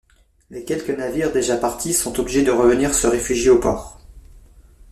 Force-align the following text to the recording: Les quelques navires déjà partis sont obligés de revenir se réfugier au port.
Les 0.49 0.65
quelques 0.65 0.89
navires 0.89 1.31
déjà 1.31 1.57
partis 1.57 1.93
sont 1.93 2.19
obligés 2.19 2.41
de 2.43 2.49
revenir 2.49 2.95
se 2.95 3.05
réfugier 3.05 3.51
au 3.51 3.59
port. 3.59 4.01